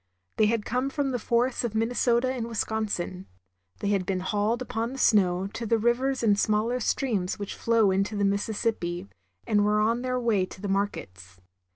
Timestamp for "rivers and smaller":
5.77-6.79